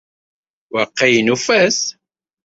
[0.73, 1.79] Waqil nufa-t.